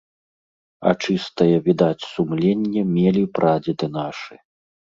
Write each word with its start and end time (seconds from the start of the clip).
А 0.91 0.93
чыстае, 1.03 1.57
відаць, 1.67 2.07
сумленне 2.13 2.81
мелі 2.97 3.23
прадзеды 3.39 3.93
нашы. 4.03 4.35